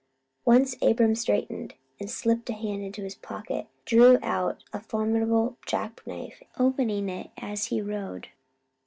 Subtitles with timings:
[0.45, 6.01] Once Abram straightened, and slipping a hand into his pocket, drew out a formidable jack
[6.07, 8.29] knife, opening it as he rode.